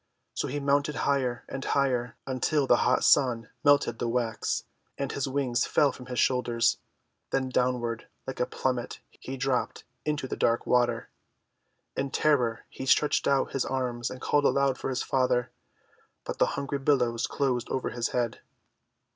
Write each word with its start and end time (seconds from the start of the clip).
So 0.33 0.47
he 0.47 0.59
mounted 0.59 0.95
higher 1.05 1.43
and 1.47 1.63
higher, 1.63 2.15
until 2.25 2.65
the 2.65 2.77
hot 2.77 3.03
Sun 3.03 3.49
melted 3.63 3.99
the 3.99 4.07
wax, 4.07 4.63
and 4.97 5.11
his 5.11 5.27
wings 5.27 5.67
fell 5.67 5.91
from 5.91 6.07
his 6.07 6.17
shoulders. 6.17 6.79
Then 7.29 7.49
downward, 7.49 8.07
like 8.25 8.39
a 8.39 8.47
plummet, 8.47 8.99
he 9.11 9.37
dropped 9.37 9.83
into 10.03 10.27
the 10.27 10.35
dark 10.35 10.65
water. 10.65 11.09
In 11.95 12.09
terror 12.09 12.65
he 12.71 12.87
stretched 12.87 13.27
out 13.27 13.51
his 13.51 13.63
arms 13.63 14.09
and 14.09 14.19
called 14.19 14.45
aloud 14.45 14.79
for 14.79 14.89
his 14.89 15.03
father, 15.03 15.51
but 16.25 16.39
the 16.39 16.47
hungry 16.57 16.79
billows 16.79 17.27
closed 17.27 17.69
over 17.69 17.91
his 17.91 18.07
head. 18.07 18.39